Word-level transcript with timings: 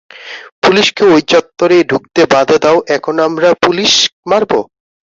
পুলিশকে 0.63 1.03
ওই 1.05 1.21
চত্বরে 1.31 1.77
ঢুকতে 1.83 2.21
বাধা 2.33 2.57
দাও 2.63 2.77
এখন 2.95 3.15
আমরা 3.27 3.49
পুলিশ 3.63 3.93
মারবো? 4.29 4.59